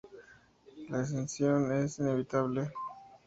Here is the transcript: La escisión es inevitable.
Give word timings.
La 0.89 1.03
escisión 1.03 1.71
es 1.71 1.99
inevitable. 1.99 2.71